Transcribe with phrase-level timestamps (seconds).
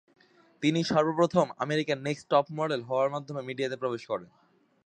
[0.63, 4.29] তিনি সর্বপ্রথম "আমেরিকার নেক্সট টপ মডেল" হওয়ার মাধ্যমে মিডিয়াতে প্রবেশ করেন।